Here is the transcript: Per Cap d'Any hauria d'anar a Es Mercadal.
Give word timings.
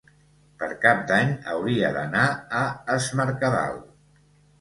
Per 0.61 0.69
Cap 0.85 1.01
d'Any 1.11 1.33
hauria 1.51 1.91
d'anar 1.97 2.23
a 2.61 2.61
Es 2.95 3.11
Mercadal. 3.21 3.79